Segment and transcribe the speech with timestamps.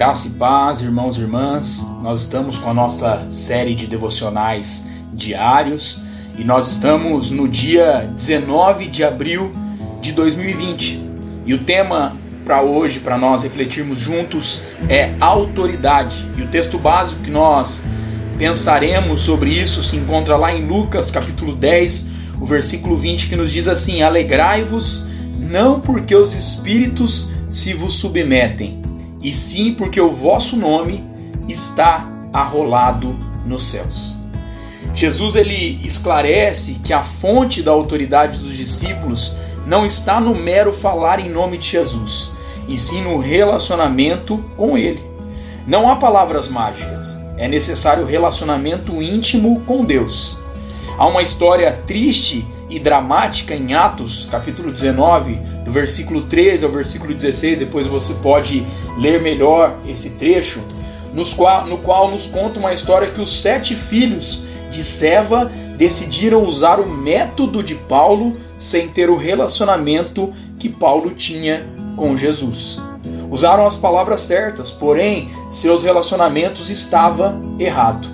[0.00, 1.86] Graça e paz, irmãos e irmãs.
[2.02, 6.00] Nós estamos com a nossa série de devocionais diários
[6.38, 9.52] e nós estamos no dia 19 de abril
[10.00, 11.04] de 2020.
[11.44, 12.16] E o tema
[12.46, 16.26] para hoje, para nós refletirmos juntos, é autoridade.
[16.34, 17.84] E o texto básico que nós
[18.38, 22.08] pensaremos sobre isso se encontra lá em Lucas, capítulo 10,
[22.40, 28.80] o versículo 20, que nos diz assim: Alegrai-vos, não porque os espíritos se vos submetem,
[29.20, 31.04] e sim porque o vosso nome
[31.48, 34.18] está arrolado nos céus.
[34.94, 39.34] Jesus ele esclarece que a fonte da autoridade dos discípulos
[39.66, 42.32] não está no mero falar em nome de Jesus,
[42.68, 45.02] e sim no relacionamento com ele.
[45.66, 50.38] Não há palavras mágicas, é necessário relacionamento íntimo com Deus.
[50.98, 55.38] Há uma história triste e dramática em Atos, capítulo 19,
[55.70, 58.66] do versículo 13 ao versículo 16, depois você pode
[58.98, 60.60] ler melhor esse trecho,
[61.14, 66.44] nos qual, no qual nos conta uma história que os sete filhos de Seva decidiram
[66.44, 71.64] usar o método de Paulo sem ter o relacionamento que Paulo tinha
[71.96, 72.82] com Jesus.
[73.30, 78.10] Usaram as palavras certas, porém seus relacionamentos estavam errados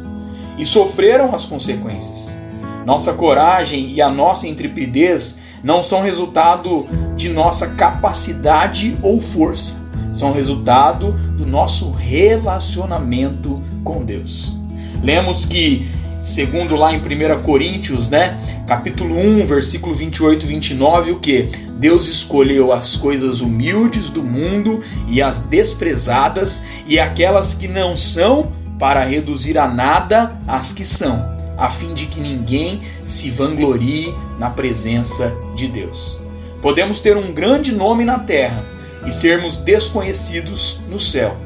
[0.59, 2.37] e sofreram as consequências.
[2.85, 10.33] Nossa coragem e a nossa intrepidez não são resultado de nossa capacidade ou força, são
[10.33, 14.57] resultado do nosso relacionamento com Deus.
[15.03, 15.87] Lemos que,
[16.23, 21.49] segundo lá em 1 Coríntios, né, capítulo 1, versículo 28 e 29, o que?
[21.79, 28.53] Deus escolheu as coisas humildes do mundo e as desprezadas e aquelas que não são
[28.79, 34.51] para reduzir a nada as que são a fim de que ninguém se vanglorie na
[34.51, 36.21] presença de Deus.
[36.61, 38.65] Podemos ter um grande nome na terra
[39.07, 41.37] e sermos desconhecidos no céu.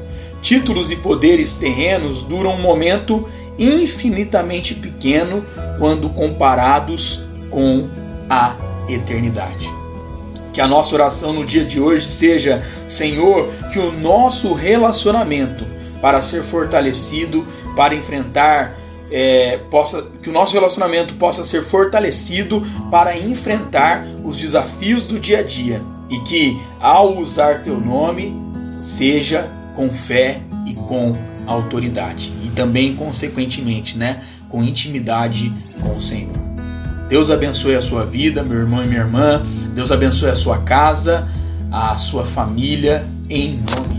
[0.41, 5.45] Títulos e poderes terrenos duram um momento infinitamente pequeno
[5.77, 7.87] quando comparados com
[8.29, 8.55] a
[8.89, 9.71] eternidade.
[10.51, 15.65] Que a nossa oração no dia de hoje seja: Senhor, que o nosso relacionamento
[16.01, 17.45] para ser fortalecido,
[17.75, 18.75] para enfrentar
[19.11, 25.39] é, possa, que o nosso relacionamento possa ser fortalecido para enfrentar os desafios do dia
[25.39, 28.33] a dia e que ao usar teu nome
[28.79, 31.13] seja com fé e com
[31.45, 35.51] autoridade e também consequentemente, né, com intimidade
[35.81, 36.35] com o Senhor.
[37.09, 39.41] Deus abençoe a sua vida, meu irmão e minha irmã.
[39.75, 41.27] Deus abençoe a sua casa,
[41.69, 43.90] a sua família em nome